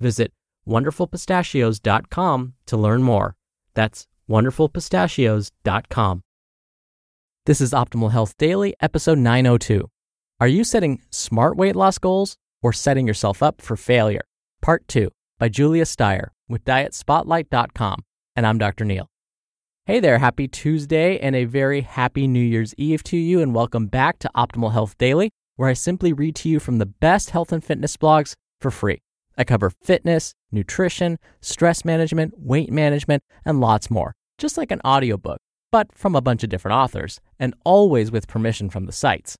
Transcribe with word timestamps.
Visit 0.00 0.32
wonderfulpistachios.com 0.66 2.54
to 2.66 2.76
learn 2.76 3.02
more. 3.02 3.36
That's 3.74 4.06
wonderfulpistachios.com. 4.28 6.22
This 7.46 7.60
is 7.60 7.72
Optimal 7.72 8.12
Health 8.12 8.36
Daily, 8.36 8.74
episode 8.80 9.18
902. 9.18 9.88
Are 10.40 10.48
you 10.48 10.64
setting 10.64 11.00
smart 11.10 11.56
weight 11.56 11.74
loss 11.74 11.98
goals 11.98 12.36
or 12.62 12.72
setting 12.72 13.06
yourself 13.06 13.42
up 13.42 13.62
for 13.62 13.76
failure? 13.76 14.20
Part 14.60 14.86
2 14.88 15.10
by 15.38 15.48
Julia 15.48 15.84
Steyer 15.84 16.28
with 16.48 16.64
dietspotlight.com. 16.64 18.04
And 18.36 18.46
I'm 18.46 18.58
Dr. 18.58 18.84
Neal. 18.84 19.08
Hey 19.86 20.00
there, 20.00 20.18
happy 20.18 20.46
Tuesday 20.46 21.18
and 21.18 21.34
a 21.34 21.46
very 21.46 21.80
happy 21.80 22.28
New 22.28 22.44
Year's 22.44 22.74
Eve 22.76 23.02
to 23.04 23.16
you, 23.16 23.40
and 23.40 23.54
welcome 23.54 23.86
back 23.86 24.18
to 24.18 24.30
Optimal 24.36 24.72
Health 24.72 24.98
Daily, 24.98 25.30
where 25.56 25.70
I 25.70 25.72
simply 25.72 26.12
read 26.12 26.34
to 26.36 26.50
you 26.50 26.60
from 26.60 26.76
the 26.76 26.86
best 26.86 27.30
health 27.30 27.52
and 27.52 27.64
fitness 27.64 27.96
blogs 27.96 28.34
for 28.60 28.70
free. 28.70 29.00
I 29.38 29.44
cover 29.44 29.70
fitness, 29.70 30.34
nutrition, 30.50 31.18
stress 31.40 31.84
management, 31.84 32.34
weight 32.36 32.72
management, 32.72 33.22
and 33.44 33.60
lots 33.60 33.88
more, 33.88 34.14
just 34.36 34.58
like 34.58 34.72
an 34.72 34.80
audiobook, 34.84 35.38
but 35.70 35.94
from 35.94 36.16
a 36.16 36.20
bunch 36.20 36.42
of 36.42 36.50
different 36.50 36.74
authors, 36.74 37.20
and 37.38 37.54
always 37.64 38.10
with 38.10 38.26
permission 38.26 38.68
from 38.68 38.86
the 38.86 38.92
sites. 38.92 39.36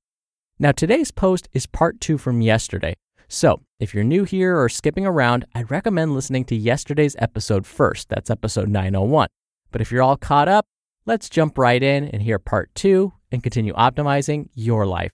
Now, 0.57 0.71
today's 0.71 1.11
post 1.11 1.49
is 1.53 1.65
part 1.65 1.99
two 1.99 2.17
from 2.17 2.41
yesterday. 2.41 2.95
So, 3.27 3.61
if 3.79 3.93
you're 3.93 4.03
new 4.03 4.23
here 4.23 4.59
or 4.59 4.69
skipping 4.69 5.05
around, 5.05 5.45
I'd 5.53 5.69
recommend 5.69 6.15
listening 6.15 6.45
to 6.45 6.55
yesterday's 6.55 7.15
episode 7.19 7.67
first. 7.67 8.09
That's 8.09 8.29
episode 8.29 8.69
901. 8.69 9.27
But 9.71 9.81
if 9.81 9.91
you're 9.91 10.01
all 10.01 10.17
caught 10.17 10.47
up, 10.47 10.65
let's 11.05 11.29
jump 11.29 11.57
right 11.57 11.81
in 11.81 12.05
and 12.05 12.21
hear 12.21 12.39
part 12.39 12.73
two 12.73 13.13
and 13.31 13.43
continue 13.43 13.73
optimizing 13.73 14.47
your 14.53 14.85
life. 14.85 15.11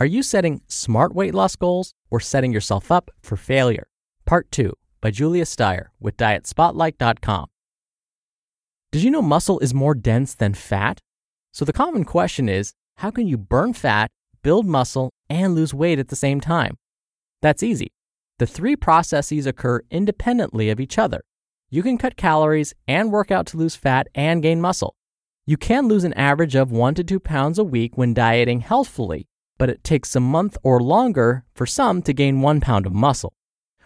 Are 0.00 0.06
you 0.06 0.22
setting 0.22 0.60
smart 0.68 1.12
weight 1.12 1.34
loss 1.34 1.56
goals 1.56 1.92
or 2.08 2.20
setting 2.20 2.52
yourself 2.52 2.92
up 2.92 3.10
for 3.20 3.36
failure? 3.36 3.88
Part 4.26 4.48
2 4.52 4.72
by 5.00 5.10
Julia 5.10 5.44
Steyer 5.44 5.86
with 5.98 6.16
DietSpotlight.com. 6.16 7.46
Did 8.92 9.02
you 9.02 9.10
know 9.10 9.22
muscle 9.22 9.58
is 9.58 9.74
more 9.74 9.96
dense 9.96 10.36
than 10.36 10.54
fat? 10.54 11.00
So 11.50 11.64
the 11.64 11.72
common 11.72 12.04
question 12.04 12.48
is 12.48 12.74
how 12.98 13.10
can 13.10 13.26
you 13.26 13.36
burn 13.36 13.72
fat, 13.72 14.12
build 14.44 14.66
muscle, 14.66 15.10
and 15.28 15.56
lose 15.56 15.74
weight 15.74 15.98
at 15.98 16.08
the 16.08 16.16
same 16.16 16.40
time? 16.40 16.76
That's 17.42 17.64
easy. 17.64 17.88
The 18.38 18.46
three 18.46 18.76
processes 18.76 19.46
occur 19.46 19.80
independently 19.90 20.70
of 20.70 20.78
each 20.78 20.96
other. 20.96 21.22
You 21.70 21.82
can 21.82 21.98
cut 21.98 22.16
calories 22.16 22.72
and 22.86 23.10
work 23.10 23.32
out 23.32 23.46
to 23.48 23.56
lose 23.56 23.74
fat 23.74 24.06
and 24.14 24.44
gain 24.44 24.60
muscle. 24.60 24.94
You 25.44 25.56
can 25.56 25.88
lose 25.88 26.04
an 26.04 26.14
average 26.14 26.54
of 26.54 26.70
1 26.70 26.94
to 26.94 27.02
2 27.02 27.18
pounds 27.18 27.58
a 27.58 27.64
week 27.64 27.98
when 27.98 28.14
dieting 28.14 28.60
healthfully, 28.60 29.26
but 29.58 29.68
it 29.68 29.84
takes 29.84 30.16
a 30.16 30.20
month 30.20 30.56
or 30.62 30.80
longer 30.80 31.44
for 31.54 31.66
some 31.66 32.00
to 32.02 32.12
gain 32.12 32.40
1 32.40 32.60
pound 32.60 32.86
of 32.86 32.94
muscle. 32.94 33.34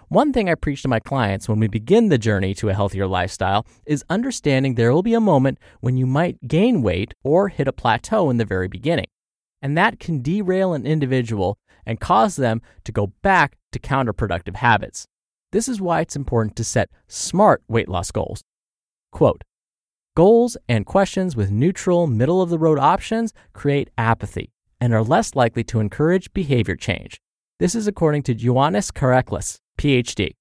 One 0.08 0.30
thing 0.30 0.50
I 0.50 0.54
preach 0.56 0.82
to 0.82 0.88
my 0.88 1.00
clients 1.00 1.48
when 1.48 1.58
we 1.58 1.68
begin 1.68 2.10
the 2.10 2.18
journey 2.18 2.52
to 2.56 2.68
a 2.68 2.74
healthier 2.74 3.06
lifestyle 3.06 3.66
is 3.86 4.04
understanding 4.10 4.74
there 4.74 4.92
will 4.92 5.02
be 5.02 5.14
a 5.14 5.20
moment 5.20 5.58
when 5.80 5.96
you 5.96 6.06
might 6.06 6.46
gain 6.46 6.82
weight 6.82 7.14
or 7.24 7.48
hit 7.48 7.66
a 7.66 7.72
plateau 7.72 8.28
in 8.28 8.36
the 8.36 8.44
very 8.44 8.68
beginning. 8.68 9.06
And 9.62 9.76
that 9.78 9.98
can 9.98 10.20
derail 10.20 10.74
an 10.74 10.86
individual 10.86 11.56
and 11.86 11.98
cause 11.98 12.36
them 12.36 12.60
to 12.84 12.92
go 12.92 13.14
back 13.22 13.56
to 13.72 13.78
counterproductive 13.78 14.56
habits. 14.56 15.06
This 15.50 15.66
is 15.66 15.80
why 15.80 16.02
it's 16.02 16.14
important 16.14 16.56
to 16.56 16.64
set 16.64 16.90
smart 17.08 17.62
weight 17.66 17.88
loss 17.88 18.10
goals. 18.10 18.42
Quote 19.12 19.42
Goals 20.14 20.58
and 20.68 20.84
questions 20.84 21.36
with 21.36 21.50
neutral, 21.50 22.06
middle 22.06 22.42
of 22.42 22.50
the 22.50 22.58
road 22.58 22.78
options 22.78 23.32
create 23.54 23.88
apathy 23.96 24.51
and 24.82 24.92
are 24.92 25.04
less 25.04 25.36
likely 25.36 25.62
to 25.62 25.78
encourage 25.78 26.32
behavior 26.32 26.74
change. 26.74 27.20
This 27.60 27.76
is 27.76 27.86
according 27.86 28.24
to 28.24 28.34
Ioannis 28.34 28.90
Karaklis, 28.90 29.58
PhD. 29.78 30.32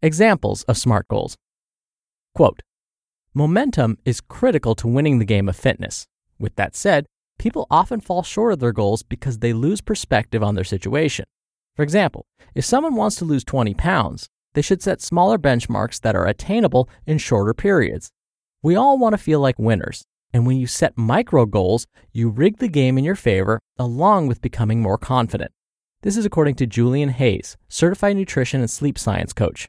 Examples 0.00 0.62
of 0.62 0.78
SMART 0.78 1.06
goals. 1.08 1.36
Quote 2.34 2.60
Momentum 3.34 3.98
is 4.06 4.22
critical 4.22 4.74
to 4.76 4.88
winning 4.88 5.18
the 5.18 5.26
game 5.26 5.46
of 5.46 5.56
fitness. 5.56 6.06
With 6.38 6.56
that 6.56 6.74
said, 6.74 7.04
people 7.38 7.66
often 7.70 8.00
fall 8.00 8.22
short 8.22 8.54
of 8.54 8.60
their 8.60 8.72
goals 8.72 9.02
because 9.02 9.40
they 9.40 9.52
lose 9.52 9.82
perspective 9.82 10.42
on 10.42 10.54
their 10.54 10.64
situation. 10.64 11.26
For 11.76 11.82
example, 11.82 12.24
if 12.54 12.64
someone 12.64 12.94
wants 12.94 13.16
to 13.16 13.26
lose 13.26 13.44
20 13.44 13.74
pounds, 13.74 14.26
they 14.54 14.62
should 14.62 14.82
set 14.82 15.02
smaller 15.02 15.36
benchmarks 15.36 16.00
that 16.00 16.16
are 16.16 16.26
attainable 16.26 16.88
in 17.06 17.18
shorter 17.18 17.52
periods. 17.52 18.10
We 18.62 18.74
all 18.74 18.96
want 18.96 19.12
to 19.12 19.18
feel 19.18 19.40
like 19.40 19.58
winners, 19.58 20.06
and 20.34 20.44
when 20.44 20.56
you 20.58 20.66
set 20.66 20.98
micro 20.98 21.46
goals, 21.46 21.86
you 22.12 22.28
rig 22.28 22.58
the 22.58 22.68
game 22.68 22.98
in 22.98 23.04
your 23.04 23.14
favor 23.14 23.60
along 23.78 24.26
with 24.26 24.42
becoming 24.42 24.82
more 24.82 24.98
confident. 24.98 25.52
This 26.02 26.16
is 26.16 26.26
according 26.26 26.56
to 26.56 26.66
Julian 26.66 27.10
Hayes, 27.10 27.56
certified 27.68 28.16
nutrition 28.16 28.60
and 28.60 28.68
sleep 28.68 28.98
science 28.98 29.32
coach. 29.32 29.68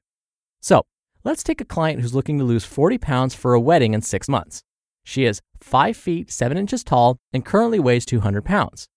So, 0.59 0.81
let's 1.24 1.44
take 1.44 1.62
a 1.62 1.66
client 1.66 2.02
who's 2.02 2.16
looking 2.16 2.40
to 2.40 2.44
lose 2.44 2.66
40 2.66 2.98
pounds 2.98 3.36
for 3.36 3.54
a 3.54 3.59
wedding 3.59 3.94
in 3.94 4.02
six 4.02 4.28
months. 4.28 4.64
She 5.04 5.24
is 5.24 5.40
5 5.62 5.96
feet 5.96 6.31
7 6.31 6.58
inches 6.58 6.84
tall 6.84 7.20
and 7.31 7.46
currently 7.46 7.80
weighs 7.80 8.06
200 8.06 8.44
pounds. 8.44 8.88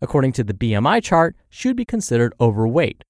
According 0.00 0.32
to 0.32 0.44
the 0.44 0.54
BMI 0.54 1.02
chart, 1.02 1.36
she 1.50 1.68
would 1.68 1.76
be 1.76 1.84
considered 1.84 2.32
overweight. 2.40 3.04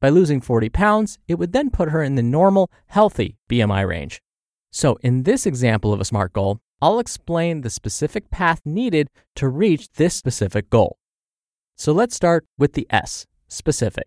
By 0.00 0.10
losing 0.10 0.40
40 0.40 0.68
pounds, 0.68 1.18
it 1.26 1.34
would 1.34 1.52
then 1.52 1.70
put 1.70 1.90
her 1.90 2.02
in 2.04 2.14
the 2.14 2.22
normal, 2.22 2.70
healthy 2.86 3.38
BMI 3.50 3.88
range. 3.88 4.22
So, 4.70 4.98
in 5.02 5.24
this 5.24 5.46
example 5.46 5.92
of 5.92 6.00
a 6.00 6.04
SMART 6.04 6.32
goal, 6.32 6.60
I'll 6.80 6.98
explain 6.98 7.60
the 7.60 7.70
specific 7.70 8.30
path 8.30 8.60
needed 8.64 9.08
to 9.36 9.48
reach 9.48 9.92
this 9.92 10.14
specific 10.14 10.68
goal. 10.68 10.98
So, 11.76 11.92
let's 11.92 12.14
start 12.14 12.46
with 12.58 12.74
the 12.74 12.86
S, 12.90 13.26
specific. 13.48 14.06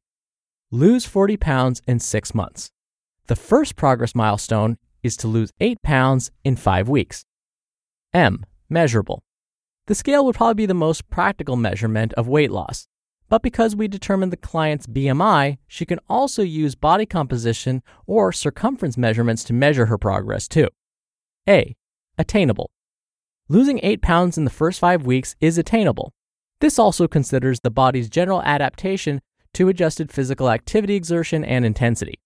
Lose 0.72 1.06
40 1.06 1.38
pounds 1.38 1.82
in 1.88 2.00
six 2.00 2.34
months. 2.36 2.70
The 3.28 3.36
first 3.36 3.76
progress 3.76 4.14
milestone 4.14 4.78
is 5.04 5.18
to 5.18 5.28
lose 5.28 5.52
8 5.60 5.82
pounds 5.82 6.32
in 6.44 6.56
5 6.56 6.90
weeks. 6.90 7.26
M, 8.14 8.46
measurable. 8.70 9.24
The 9.88 9.96
scale 9.96 10.26
would 10.26 10.36
probably 10.36 10.54
be 10.56 10.66
the 10.66 10.74
most 10.74 11.10
practical 11.10 11.56
measurement 11.56 12.14
of 12.14 12.28
weight 12.28 12.52
loss. 12.52 12.88
But 13.30 13.44
because 13.44 13.76
we 13.76 13.88
determine 13.88 14.32
the 14.32 14.38
client's 14.38 14.88
BMI, 14.88 15.58
she 15.68 15.86
can 15.86 16.00
also 16.10 16.42
use 16.42 16.76
body 16.76 17.06
composition 17.06 17.84
or 18.08 18.32
circumference 18.32 18.98
measurements 18.98 19.44
to 19.46 19.54
measure 19.54 19.86
her 19.86 19.98
progress 19.98 20.48
too. 20.48 20.68
A. 21.48 21.76
Attainable. 22.20 22.70
Losing 23.48 23.80
8 23.82 24.02
pounds 24.02 24.38
in 24.38 24.44
the 24.44 24.52
first 24.52 24.78
5 24.82 25.06
weeks 25.06 25.38
is 25.40 25.58
attainable. 25.58 26.12
This 26.60 26.78
also 26.78 27.08
considers 27.08 27.62
the 27.62 27.72
body's 27.72 28.10
general 28.10 28.42
adaptation 28.42 29.22
to 29.54 29.70
adjusted 29.70 30.12
physical 30.12 30.50
activity 30.50 30.96
exertion 30.96 31.46
and 31.46 31.64
intensity. 31.64 32.20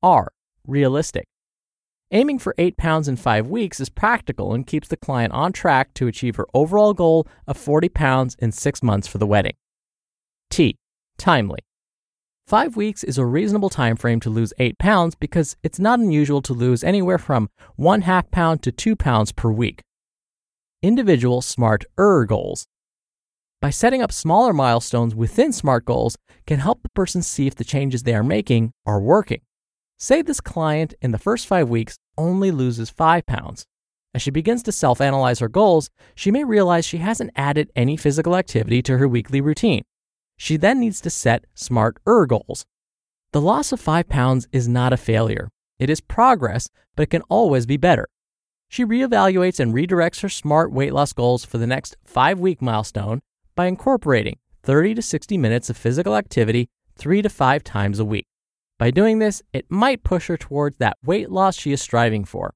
R. 0.00 0.30
Realistic. 0.64 1.26
Aiming 2.12 2.38
for 2.38 2.54
8 2.56 2.76
pounds 2.76 3.08
in 3.08 3.16
5 3.16 3.48
weeks 3.48 3.80
is 3.80 3.88
practical 3.88 4.54
and 4.54 4.64
keeps 4.64 4.86
the 4.86 4.96
client 4.96 5.32
on 5.32 5.52
track 5.52 5.92
to 5.94 6.06
achieve 6.06 6.36
her 6.36 6.46
overall 6.54 6.94
goal 6.94 7.26
of 7.48 7.56
40 7.56 7.88
pounds 7.88 8.36
in 8.38 8.52
6 8.52 8.80
months 8.80 9.08
for 9.08 9.18
the 9.18 9.26
wedding. 9.26 9.54
T. 10.50 10.76
Timely. 11.18 11.65
5 12.46 12.76
weeks 12.76 13.02
is 13.02 13.18
a 13.18 13.26
reasonable 13.26 13.68
time 13.68 13.96
frame 13.96 14.20
to 14.20 14.30
lose 14.30 14.52
8 14.60 14.78
pounds 14.78 15.16
because 15.16 15.56
it's 15.64 15.80
not 15.80 15.98
unusual 15.98 16.40
to 16.42 16.52
lose 16.52 16.84
anywhere 16.84 17.18
from 17.18 17.50
1 17.74 18.02
half 18.02 18.30
pound 18.30 18.62
to 18.62 18.70
2 18.70 18.94
pounds 18.94 19.32
per 19.32 19.50
week. 19.50 19.82
Individual 20.80 21.42
SMART 21.42 21.86
ER 21.98 22.24
goals. 22.24 22.68
By 23.60 23.70
setting 23.70 24.00
up 24.00 24.12
smaller 24.12 24.52
milestones 24.52 25.12
within 25.12 25.52
SMART 25.52 25.86
goals 25.86 26.16
can 26.46 26.60
help 26.60 26.84
the 26.84 26.88
person 26.90 27.20
see 27.20 27.48
if 27.48 27.56
the 27.56 27.64
changes 27.64 28.04
they 28.04 28.14
are 28.14 28.22
making 28.22 28.70
are 28.86 29.00
working. 29.00 29.40
Say 29.98 30.22
this 30.22 30.40
client 30.40 30.94
in 31.02 31.10
the 31.10 31.18
first 31.18 31.48
five 31.48 31.68
weeks 31.68 31.96
only 32.16 32.52
loses 32.52 32.90
five 32.90 33.26
pounds. 33.26 33.64
As 34.14 34.22
she 34.22 34.30
begins 34.30 34.62
to 34.62 34.70
self 34.70 35.00
analyze 35.00 35.40
her 35.40 35.48
goals, 35.48 35.90
she 36.14 36.30
may 36.30 36.44
realize 36.44 36.84
she 36.86 36.98
hasn't 36.98 37.32
added 37.34 37.72
any 37.74 37.96
physical 37.96 38.36
activity 38.36 38.82
to 38.82 38.98
her 38.98 39.08
weekly 39.08 39.40
routine. 39.40 39.82
She 40.36 40.56
then 40.56 40.80
needs 40.80 41.00
to 41.02 41.10
set 41.10 41.46
smarter 41.54 42.26
goals. 42.26 42.64
The 43.32 43.40
loss 43.40 43.72
of 43.72 43.80
five 43.80 44.08
pounds 44.08 44.46
is 44.52 44.68
not 44.68 44.92
a 44.92 44.96
failure. 44.96 45.48
It 45.78 45.90
is 45.90 46.00
progress, 46.00 46.68
but 46.94 47.04
it 47.04 47.10
can 47.10 47.22
always 47.28 47.66
be 47.66 47.76
better. 47.76 48.06
She 48.68 48.84
reevaluates 48.84 49.60
and 49.60 49.74
redirects 49.74 50.22
her 50.22 50.28
SMART 50.28 50.72
weight 50.72 50.92
loss 50.92 51.12
goals 51.12 51.44
for 51.44 51.58
the 51.58 51.66
next 51.66 51.96
five 52.04 52.38
week 52.38 52.60
milestone 52.60 53.20
by 53.54 53.66
incorporating 53.66 54.38
30 54.62 54.94
to 54.94 55.02
60 55.02 55.38
minutes 55.38 55.70
of 55.70 55.76
physical 55.76 56.16
activity 56.16 56.68
three 56.96 57.22
to 57.22 57.28
five 57.28 57.62
times 57.62 57.98
a 57.98 58.04
week. 58.04 58.26
By 58.78 58.90
doing 58.90 59.18
this, 59.18 59.42
it 59.52 59.70
might 59.70 60.02
push 60.02 60.26
her 60.26 60.36
towards 60.36 60.76
that 60.78 60.98
weight 61.04 61.30
loss 61.30 61.56
she 61.56 61.72
is 61.72 61.80
striving 61.80 62.24
for. 62.24 62.52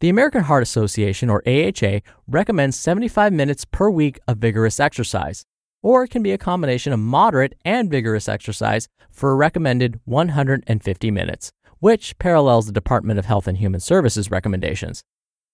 The 0.00 0.08
American 0.08 0.42
Heart 0.42 0.62
Association, 0.62 1.28
or 1.30 1.42
AHA, 1.46 2.00
recommends 2.26 2.76
75 2.76 3.32
minutes 3.32 3.64
per 3.64 3.90
week 3.90 4.18
of 4.28 4.38
vigorous 4.38 4.78
exercise, 4.78 5.44
or 5.88 6.04
it 6.04 6.10
can 6.10 6.22
be 6.22 6.32
a 6.32 6.36
combination 6.36 6.92
of 6.92 7.00
moderate 7.00 7.54
and 7.64 7.90
vigorous 7.90 8.28
exercise 8.28 8.88
for 9.10 9.30
a 9.30 9.34
recommended 9.34 9.98
150 10.04 11.10
minutes, 11.10 11.50
which 11.78 12.18
parallels 12.18 12.66
the 12.66 12.72
Department 12.72 13.18
of 13.18 13.24
Health 13.24 13.48
and 13.48 13.56
Human 13.56 13.80
Services 13.80 14.30
recommendations. 14.30 15.02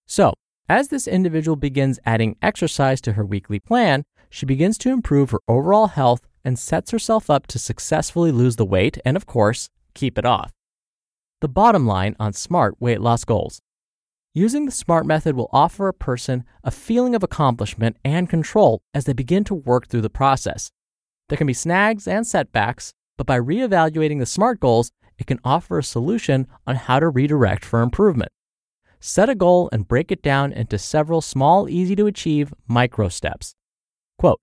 So, 0.05 0.33
as 0.67 0.89
this 0.89 1.07
individual 1.07 1.55
begins 1.55 2.01
adding 2.05 2.35
exercise 2.41 2.99
to 3.01 3.13
her 3.13 3.25
weekly 3.25 3.59
plan, 3.59 4.03
she 4.29 4.45
begins 4.45 4.77
to 4.79 4.91
improve 4.91 5.29
her 5.29 5.39
overall 5.47 5.87
health 5.87 6.27
and 6.43 6.59
sets 6.59 6.91
herself 6.91 7.29
up 7.29 7.47
to 7.47 7.57
successfully 7.57 8.33
lose 8.33 8.57
the 8.57 8.65
weight 8.65 8.97
and, 9.05 9.15
of 9.15 9.25
course, 9.25 9.69
keep 9.93 10.17
it 10.17 10.25
off. 10.25 10.51
The 11.39 11.47
bottom 11.47 11.87
line 11.87 12.13
on 12.19 12.33
SMART 12.33 12.75
weight 12.81 12.99
loss 12.99 13.23
goals. 13.23 13.61
Using 14.37 14.65
the 14.65 14.71
SMART 14.73 15.05
method 15.05 15.37
will 15.37 15.49
offer 15.53 15.87
a 15.87 15.93
person 15.93 16.43
a 16.61 16.69
feeling 16.69 17.15
of 17.15 17.23
accomplishment 17.23 17.95
and 18.03 18.29
control 18.29 18.81
as 18.93 19.05
they 19.05 19.13
begin 19.13 19.45
to 19.45 19.55
work 19.55 19.87
through 19.87 20.01
the 20.01 20.09
process. 20.09 20.71
There 21.29 21.37
can 21.37 21.47
be 21.47 21.53
snags 21.53 22.05
and 22.05 22.27
setbacks, 22.27 22.91
but 23.15 23.25
by 23.25 23.39
reevaluating 23.39 24.19
the 24.19 24.25
SMART 24.25 24.59
goals, 24.59 24.91
it 25.17 25.25
can 25.25 25.39
offer 25.45 25.79
a 25.79 25.83
solution 25.83 26.47
on 26.67 26.75
how 26.75 26.99
to 26.99 27.07
redirect 27.07 27.63
for 27.63 27.81
improvement. 27.81 28.29
Set 28.99 29.29
a 29.29 29.35
goal 29.35 29.69
and 29.71 29.87
break 29.87 30.11
it 30.11 30.21
down 30.21 30.51
into 30.51 30.77
several 30.77 31.21
small, 31.21 31.69
easy 31.69 31.95
to 31.95 32.05
achieve 32.05 32.53
micro 32.67 33.07
steps. 33.07 33.55
Quote 34.17 34.41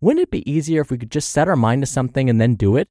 Wouldn't 0.00 0.22
it 0.22 0.30
be 0.30 0.50
easier 0.50 0.80
if 0.80 0.90
we 0.90 0.96
could 0.96 1.10
just 1.10 1.28
set 1.28 1.46
our 1.46 1.56
mind 1.56 1.82
to 1.82 1.86
something 1.86 2.30
and 2.30 2.40
then 2.40 2.54
do 2.54 2.78
it? 2.78 2.88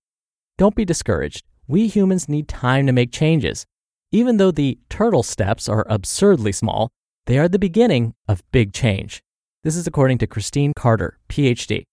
Don't 0.60 0.76
be 0.76 0.86
discouraged 0.86 1.44
we 1.70 1.88
humans 1.88 2.28
need 2.28 2.48
time 2.48 2.88
to 2.88 2.92
make 2.92 3.12
changes. 3.12 3.68
Even 4.12 4.38
though 4.38 4.50
the 4.50 4.80
turtle 4.90 5.22
steps 5.22 5.70
are 5.70 5.86
absurdly 5.88 6.52
small, 6.52 6.90
they 7.28 7.38
are 7.38 7.48
the 7.48 7.60
beginning 7.60 8.16
of 8.28 8.42
big 8.52 8.74
change. 8.74 9.22
This 9.64 9.76
is 9.76 9.86
according 9.86 10.18
to 10.20 10.28
Christine 10.28 10.74
Carter, 10.76 11.20
PhD. 11.30 11.84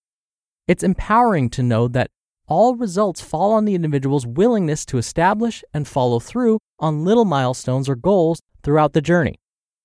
It's 0.67 0.83
empowering 0.83 1.51
to 1.51 1.63
know 1.63 1.89
that 1.89 2.11
all 2.49 2.75
results 2.75 3.21
fall 3.21 3.53
on 3.53 3.67
the 3.67 3.75
individual's 3.75 4.27
willingness 4.27 4.87
to 4.87 4.99
establish 4.99 5.63
and 5.75 5.87
follow 5.87 6.19
through 6.19 6.59
on 6.79 7.05
little 7.05 7.27
milestones 7.27 7.87
or 7.87 7.97
goals 7.97 8.41
throughout 8.63 8.95
the 8.95 9.03
journey. 9.03 9.35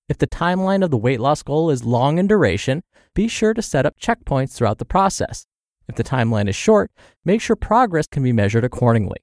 If 0.07 0.17
the 0.17 0.27
timeline 0.27 0.85
of 0.85 0.91
the 0.91 0.97
weight 0.97 1.19
loss 1.19 1.43
goal 1.43 1.69
is 1.69 1.83
long 1.83 2.17
in 2.17 2.27
duration, 2.27 2.81
be 3.13 3.27
sure 3.27 3.53
to 3.53 3.61
set 3.61 3.85
up 3.85 3.99
checkpoints 3.99 4.53
throughout 4.53 4.77
the 4.77 4.85
process. 4.85 5.45
If 5.89 5.95
the 5.95 6.03
timeline 6.03 6.47
is 6.47 6.55
short, 6.55 6.91
make 7.25 7.41
sure 7.41 7.57
progress 7.57 8.07
can 8.07 8.23
be 8.23 8.31
measured 8.31 8.63
accordingly. 8.63 9.17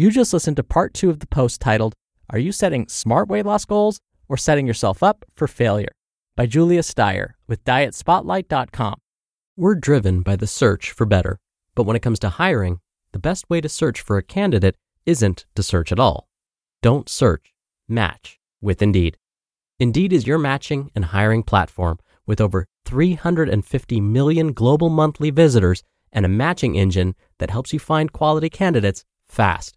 You 0.00 0.10
just 0.10 0.32
listened 0.32 0.56
to 0.56 0.62
part 0.62 0.94
two 0.94 1.10
of 1.10 1.18
the 1.18 1.26
post 1.26 1.60
titled, 1.60 1.94
Are 2.30 2.38
You 2.38 2.52
Setting 2.52 2.88
Smart 2.88 3.28
Weight 3.28 3.44
Loss 3.44 3.66
Goals 3.66 4.00
or 4.30 4.38
Setting 4.38 4.66
Yourself 4.66 5.02
Up 5.02 5.26
for 5.36 5.46
Failure? 5.46 5.92
by 6.34 6.46
Julia 6.46 6.80
Steyer 6.80 7.32
with 7.46 7.62
DietSpotlight.com. 7.64 8.94
We're 9.58 9.74
driven 9.74 10.22
by 10.22 10.36
the 10.36 10.46
search 10.46 10.90
for 10.90 11.04
better, 11.04 11.38
but 11.74 11.82
when 11.82 11.96
it 11.96 12.00
comes 12.00 12.18
to 12.20 12.30
hiring, 12.30 12.80
the 13.12 13.18
best 13.18 13.50
way 13.50 13.60
to 13.60 13.68
search 13.68 14.00
for 14.00 14.16
a 14.16 14.22
candidate 14.22 14.78
isn't 15.04 15.44
to 15.54 15.62
search 15.62 15.92
at 15.92 16.00
all. 16.00 16.28
Don't 16.80 17.10
search, 17.10 17.52
match 17.86 18.40
with 18.62 18.80
Indeed. 18.80 19.18
Indeed 19.78 20.14
is 20.14 20.26
your 20.26 20.38
matching 20.38 20.90
and 20.94 21.04
hiring 21.04 21.42
platform 21.42 21.98
with 22.26 22.40
over 22.40 22.64
350 22.86 24.00
million 24.00 24.54
global 24.54 24.88
monthly 24.88 25.28
visitors 25.28 25.82
and 26.10 26.24
a 26.24 26.30
matching 26.30 26.74
engine 26.74 27.14
that 27.36 27.50
helps 27.50 27.74
you 27.74 27.78
find 27.78 28.14
quality 28.14 28.48
candidates 28.48 29.04
fast. 29.28 29.76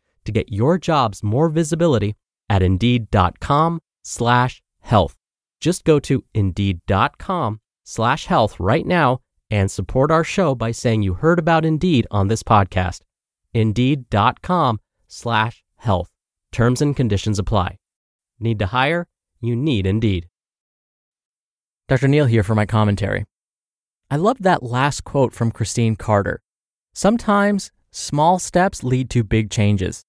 to 0.25 0.31
get 0.31 0.51
your 0.51 0.77
jobs 0.77 1.23
more 1.23 1.49
visibility 1.49 2.15
at 2.49 2.61
indeed.com 2.61 3.81
slash 4.03 4.61
health. 4.79 5.15
Just 5.59 5.83
go 5.83 5.99
to 5.99 6.23
indeed.com 6.33 7.59
slash 7.83 8.25
health 8.25 8.59
right 8.59 8.85
now 8.85 9.19
and 9.49 9.69
support 9.69 10.11
our 10.11 10.23
show 10.23 10.55
by 10.55 10.71
saying 10.71 11.03
you 11.03 11.13
heard 11.15 11.37
about 11.37 11.65
Indeed 11.65 12.07
on 12.09 12.29
this 12.29 12.41
podcast. 12.41 13.01
Indeed.com 13.53 14.79
slash 15.07 15.63
health. 15.75 16.09
Terms 16.51 16.81
and 16.81 16.95
conditions 16.95 17.37
apply. 17.37 17.77
Need 18.39 18.59
to 18.59 18.67
hire? 18.67 19.07
You 19.41 19.55
need 19.55 19.85
Indeed. 19.85 20.27
Dr. 21.87 22.07
Neal 22.07 22.25
here 22.25 22.43
for 22.43 22.55
my 22.55 22.65
commentary. 22.65 23.25
I 24.09 24.15
love 24.15 24.37
that 24.41 24.63
last 24.63 25.03
quote 25.03 25.33
from 25.33 25.51
Christine 25.51 25.95
Carter. 25.95 26.41
Sometimes 26.93 27.71
small 27.91 28.39
steps 28.39 28.83
lead 28.83 29.09
to 29.09 29.23
big 29.23 29.49
changes. 29.49 30.05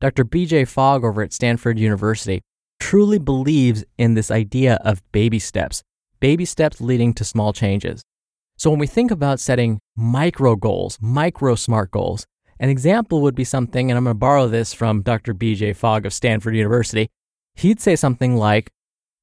Dr. 0.00 0.24
BJ 0.24 0.66
Fogg 0.66 1.04
over 1.04 1.22
at 1.22 1.32
Stanford 1.32 1.78
University 1.78 2.40
truly 2.78 3.18
believes 3.18 3.84
in 3.96 4.14
this 4.14 4.30
idea 4.30 4.78
of 4.84 5.02
baby 5.10 5.40
steps, 5.40 5.82
baby 6.20 6.44
steps 6.44 6.80
leading 6.80 7.12
to 7.14 7.24
small 7.24 7.52
changes. 7.52 8.02
So 8.56 8.70
when 8.70 8.78
we 8.78 8.86
think 8.86 9.10
about 9.10 9.40
setting 9.40 9.80
micro 9.96 10.54
goals, 10.54 10.98
micro 11.00 11.56
smart 11.56 11.90
goals, 11.90 12.26
an 12.60 12.68
example 12.68 13.22
would 13.22 13.34
be 13.34 13.44
something, 13.44 13.90
and 13.90 13.98
I'm 13.98 14.04
going 14.04 14.14
to 14.14 14.18
borrow 14.18 14.46
this 14.46 14.72
from 14.72 15.02
Dr. 15.02 15.34
BJ 15.34 15.74
Fogg 15.74 16.06
of 16.06 16.12
Stanford 16.12 16.54
University. 16.54 17.08
He'd 17.54 17.80
say 17.80 17.96
something 17.96 18.36
like, 18.36 18.70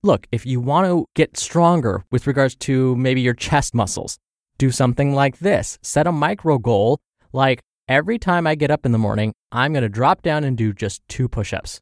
Look, 0.03 0.27
if 0.31 0.45
you 0.45 0.59
want 0.59 0.87
to 0.87 1.05
get 1.15 1.35
stronger 1.35 2.05
with 2.11 2.27
regards 2.27 2.55
to 2.57 2.95
maybe 2.95 3.21
your 3.21 3.33
chest 3.33 3.73
muscles, 3.73 4.19
do 4.59 4.69
something 4.69 5.15
like 5.15 5.39
this. 5.39 5.79
Set 5.81 6.05
a 6.05 6.11
micro 6.11 6.59
goal 6.59 6.99
like 7.33 7.61
Every 7.87 8.17
time 8.17 8.47
I 8.47 8.55
get 8.55 8.71
up 8.71 8.83
in 8.83 8.93
the 8.93 8.97
morning, 8.97 9.35
I'm 9.51 9.71
going 9.71 9.83
to 9.83 9.89
drop 9.89 10.23
down 10.23 10.43
and 10.43 10.57
do 10.57 10.73
just 10.73 11.07
two 11.07 11.27
push 11.27 11.53
ups. 11.53 11.79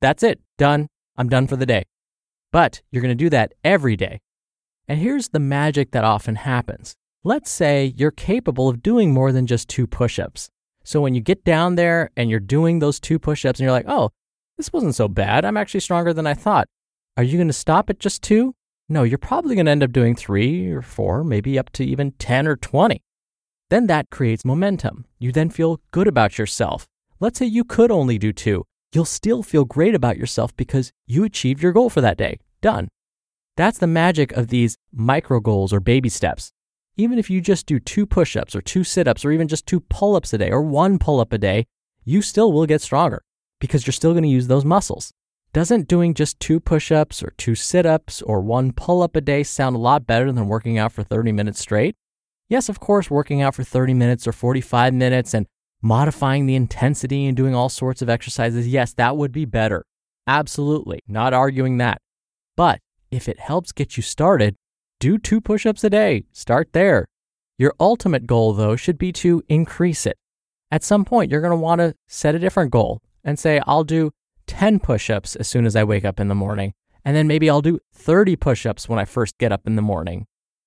That's 0.00 0.24
it. 0.24 0.40
Done. 0.58 0.88
I'm 1.16 1.28
done 1.28 1.46
for 1.46 1.54
the 1.54 1.64
day. 1.64 1.84
But 2.50 2.82
you're 2.90 3.02
going 3.02 3.16
to 3.16 3.24
do 3.24 3.30
that 3.30 3.54
every 3.62 3.94
day. 3.94 4.18
And 4.88 4.98
here's 4.98 5.28
the 5.28 5.38
magic 5.38 5.92
that 5.92 6.02
often 6.02 6.34
happens. 6.34 6.96
Let's 7.22 7.48
say 7.48 7.94
you're 7.96 8.10
capable 8.10 8.68
of 8.68 8.82
doing 8.82 9.12
more 9.12 9.30
than 9.30 9.46
just 9.46 9.68
two 9.68 9.86
push 9.86 10.18
ups. 10.18 10.50
So 10.82 11.00
when 11.00 11.14
you 11.14 11.20
get 11.20 11.44
down 11.44 11.76
there 11.76 12.10
and 12.16 12.28
you're 12.28 12.40
doing 12.40 12.80
those 12.80 12.98
two 12.98 13.20
push 13.20 13.44
ups 13.44 13.60
and 13.60 13.64
you're 13.64 13.72
like, 13.72 13.88
oh, 13.88 14.10
this 14.56 14.72
wasn't 14.72 14.96
so 14.96 15.06
bad. 15.06 15.44
I'm 15.44 15.56
actually 15.56 15.80
stronger 15.80 16.12
than 16.12 16.26
I 16.26 16.34
thought. 16.34 16.66
Are 17.16 17.22
you 17.22 17.38
going 17.38 17.46
to 17.46 17.52
stop 17.52 17.88
at 17.88 18.00
just 18.00 18.20
two? 18.20 18.56
No, 18.88 19.04
you're 19.04 19.16
probably 19.16 19.54
going 19.54 19.66
to 19.66 19.72
end 19.72 19.84
up 19.84 19.92
doing 19.92 20.16
three 20.16 20.72
or 20.72 20.82
four, 20.82 21.22
maybe 21.22 21.56
up 21.56 21.70
to 21.70 21.84
even 21.84 22.12
10 22.18 22.48
or 22.48 22.56
20. 22.56 23.00
Then 23.68 23.86
that 23.88 24.10
creates 24.10 24.44
momentum. 24.44 25.04
You 25.18 25.32
then 25.32 25.50
feel 25.50 25.80
good 25.90 26.06
about 26.06 26.38
yourself. 26.38 26.86
Let's 27.18 27.38
say 27.38 27.46
you 27.46 27.64
could 27.64 27.90
only 27.90 28.18
do 28.18 28.32
two. 28.32 28.64
You'll 28.92 29.04
still 29.04 29.42
feel 29.42 29.64
great 29.64 29.94
about 29.94 30.16
yourself 30.16 30.56
because 30.56 30.92
you 31.06 31.24
achieved 31.24 31.62
your 31.62 31.72
goal 31.72 31.90
for 31.90 32.00
that 32.00 32.16
day. 32.16 32.38
Done. 32.60 32.88
That's 33.56 33.78
the 33.78 33.86
magic 33.86 34.32
of 34.32 34.48
these 34.48 34.76
micro 34.92 35.40
goals 35.40 35.72
or 35.72 35.80
baby 35.80 36.08
steps. 36.08 36.52
Even 36.96 37.18
if 37.18 37.28
you 37.28 37.40
just 37.40 37.66
do 37.66 37.78
two 37.80 38.06
push 38.06 38.36
ups 38.36 38.54
or 38.54 38.60
two 38.60 38.84
sit 38.84 39.08
ups 39.08 39.24
or 39.24 39.32
even 39.32 39.48
just 39.48 39.66
two 39.66 39.80
pull 39.80 40.14
ups 40.14 40.32
a 40.32 40.38
day 40.38 40.50
or 40.50 40.62
one 40.62 40.98
pull 40.98 41.20
up 41.20 41.32
a 41.32 41.38
day, 41.38 41.66
you 42.04 42.22
still 42.22 42.52
will 42.52 42.66
get 42.66 42.80
stronger 42.80 43.22
because 43.60 43.86
you're 43.86 43.92
still 43.92 44.12
going 44.12 44.22
to 44.22 44.28
use 44.28 44.46
those 44.46 44.64
muscles. 44.64 45.12
Doesn't 45.52 45.88
doing 45.88 46.14
just 46.14 46.38
two 46.38 46.60
push 46.60 46.92
ups 46.92 47.22
or 47.22 47.32
two 47.36 47.54
sit 47.54 47.86
ups 47.86 48.22
or 48.22 48.40
one 48.40 48.72
pull 48.72 49.02
up 49.02 49.16
a 49.16 49.20
day 49.20 49.42
sound 49.42 49.74
a 49.74 49.80
lot 49.80 50.06
better 50.06 50.30
than 50.30 50.48
working 50.48 50.78
out 50.78 50.92
for 50.92 51.02
30 51.02 51.32
minutes 51.32 51.60
straight? 51.60 51.96
Yes, 52.48 52.68
of 52.68 52.78
course, 52.78 53.10
working 53.10 53.42
out 53.42 53.54
for 53.54 53.64
30 53.64 53.94
minutes 53.94 54.26
or 54.26 54.32
45 54.32 54.94
minutes 54.94 55.34
and 55.34 55.46
modifying 55.82 56.46
the 56.46 56.54
intensity 56.54 57.26
and 57.26 57.36
doing 57.36 57.54
all 57.54 57.68
sorts 57.68 58.02
of 58.02 58.08
exercises, 58.08 58.68
yes, 58.68 58.92
that 58.94 59.16
would 59.16 59.32
be 59.32 59.44
better. 59.44 59.84
Absolutely, 60.26 61.00
not 61.08 61.32
arguing 61.32 61.78
that. 61.78 62.00
But 62.56 62.80
if 63.10 63.28
it 63.28 63.40
helps 63.40 63.72
get 63.72 63.96
you 63.96 64.02
started, 64.02 64.56
do 65.00 65.18
two 65.18 65.40
push 65.40 65.66
ups 65.66 65.84
a 65.84 65.90
day. 65.90 66.24
Start 66.32 66.72
there. 66.72 67.06
Your 67.58 67.74
ultimate 67.80 68.26
goal, 68.26 68.52
though, 68.52 68.76
should 68.76 68.98
be 68.98 69.12
to 69.12 69.42
increase 69.48 70.06
it. 70.06 70.16
At 70.70 70.84
some 70.84 71.04
point, 71.04 71.30
you're 71.30 71.40
going 71.40 71.52
to 71.52 71.56
want 71.56 71.80
to 71.80 71.94
set 72.06 72.34
a 72.34 72.38
different 72.38 72.70
goal 72.70 73.00
and 73.24 73.38
say, 73.38 73.60
I'll 73.66 73.84
do 73.84 74.10
10 74.46 74.80
push 74.80 75.10
ups 75.10 75.36
as 75.36 75.48
soon 75.48 75.66
as 75.66 75.74
I 75.76 75.84
wake 75.84 76.04
up 76.04 76.20
in 76.20 76.28
the 76.28 76.34
morning. 76.34 76.74
And 77.04 77.16
then 77.16 77.28
maybe 77.28 77.48
I'll 77.48 77.62
do 77.62 77.78
30 77.94 78.36
push 78.36 78.66
ups 78.66 78.88
when 78.88 78.98
I 78.98 79.04
first 79.04 79.38
get 79.38 79.52
up 79.52 79.66
in 79.66 79.76
the 79.76 79.82
morning. 79.82 80.26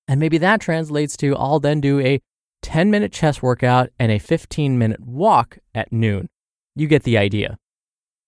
And 0.10 0.20
maybe 0.20 0.40
that 0.40 0.60
translates 0.60 1.16
to 1.18 1.36
I'll 1.36 1.60
then 1.60 1.80
do 1.80 2.00
a 2.00 2.20
10 2.64 2.90
minute 2.90 3.14
chest 3.14 3.44
workout 3.44 3.90
and 4.00 4.12
a 4.12 4.18
15 4.18 4.76
minute 4.76 5.00
walk 5.00 5.60
at 5.76 5.94
noon. 5.94 6.30
You 6.76 6.88
get 6.88 7.04
the 7.04 7.16
idea. 7.16 7.60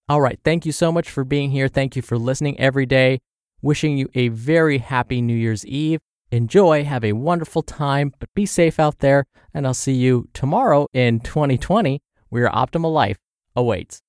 All 0.07 0.21
right. 0.21 0.39
Thank 0.43 0.63
you 0.63 0.71
so 0.71 0.91
much 0.91 1.09
for 1.09 1.23
being 1.23 1.49
here. 1.49 1.67
Thank 1.67 1.95
you 1.95 2.03
for 2.03 2.19
listening 2.19 2.59
every 2.59 2.85
day. 2.85 3.19
Wishing 3.63 3.97
you 3.97 4.09
a 4.13 4.27
very 4.27 4.77
happy 4.77 5.23
New 5.23 5.35
Year's 5.35 5.65
Eve. 5.65 5.99
Enjoy, 6.31 6.83
have 6.83 7.03
a 7.03 7.13
wonderful 7.13 7.63
time, 7.63 8.13
but 8.19 8.29
be 8.35 8.45
safe 8.45 8.79
out 8.79 8.99
there. 8.99 9.25
And 9.51 9.65
I'll 9.65 9.73
see 9.73 9.93
you 9.93 10.29
tomorrow 10.33 10.87
in 10.93 11.19
2020 11.19 11.99
where 12.29 12.43
your 12.43 12.51
optimal 12.51 12.93
life 12.93 13.17
awaits. 13.55 13.99